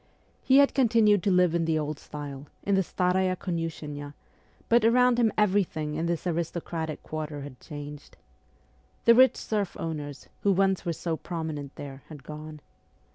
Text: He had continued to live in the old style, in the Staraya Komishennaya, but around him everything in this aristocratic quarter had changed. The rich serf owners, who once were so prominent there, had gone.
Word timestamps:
He 0.41 0.57
had 0.57 0.73
continued 0.73 1.21
to 1.21 1.29
live 1.31 1.53
in 1.53 1.65
the 1.65 1.77
old 1.77 1.99
style, 1.99 2.47
in 2.63 2.73
the 2.73 2.81
Staraya 2.81 3.35
Komishennaya, 3.37 4.15
but 4.67 4.83
around 4.83 5.19
him 5.19 5.31
everything 5.37 5.93
in 5.93 6.07
this 6.07 6.25
aristocratic 6.25 7.03
quarter 7.03 7.41
had 7.41 7.59
changed. 7.59 8.17
The 9.05 9.13
rich 9.13 9.37
serf 9.37 9.77
owners, 9.79 10.27
who 10.41 10.53
once 10.53 10.85
were 10.85 10.93
so 10.93 11.17
prominent 11.17 11.75
there, 11.75 12.01
had 12.07 12.23
gone. 12.23 12.61